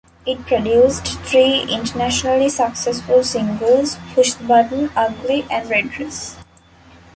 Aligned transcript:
It 0.25 0.47
produced 0.47 1.05
three 1.25 1.61
internationally 1.69 2.49
successful 2.49 3.23
singles, 3.23 3.97
"Push 4.15 4.33
the 4.33 4.45
Button", 4.45 4.89
"Ugly" 4.95 5.45
and 5.51 5.69
"Red 5.69 5.91
Dress". 5.91 6.37